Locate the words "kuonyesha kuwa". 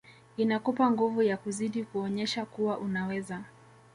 1.83-2.77